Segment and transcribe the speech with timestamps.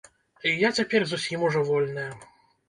[0.67, 2.09] Я цяпер зусім ужо вольная.